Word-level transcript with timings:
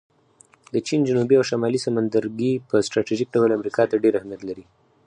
د 0.73 0.75
چین 0.87 0.99
جنوبي 1.07 1.35
او 1.37 1.45
شمالي 1.51 1.79
سمندرګی 1.85 2.53
په 2.69 2.75
سټراټیژیک 2.85 3.29
ډول 3.35 3.49
امریکا 3.57 3.83
ته 3.89 3.95
ډېر 4.03 4.13
اهمیت 4.17 4.41
لري 4.49 4.65